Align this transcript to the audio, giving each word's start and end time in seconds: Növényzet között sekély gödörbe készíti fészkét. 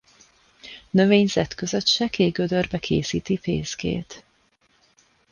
Növényzet 0.89 1.55
között 1.55 1.87
sekély 1.87 2.29
gödörbe 2.29 2.77
készíti 2.79 3.37
fészkét. 3.37 4.23